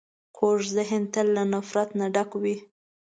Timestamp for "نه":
1.99-2.05